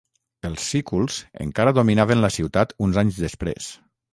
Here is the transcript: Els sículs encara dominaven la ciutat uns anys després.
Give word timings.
Els 0.47 0.63
sículs 0.69 1.17
encara 1.45 1.75
dominaven 1.81 2.25
la 2.27 2.33
ciutat 2.39 2.77
uns 2.87 2.99
anys 3.03 3.21
després. 3.29 3.71